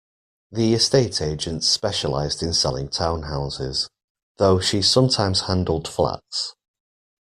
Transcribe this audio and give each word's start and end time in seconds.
The 0.51 0.73
estate 0.73 1.21
agent 1.21 1.63
specialised 1.63 2.41
in 2.41 2.53
selling 2.55 2.87
townhouses, 2.89 3.87
though 4.37 4.59
she 4.59 4.81
sometimes 4.81 5.41
handled 5.41 5.87
flats 5.87 6.55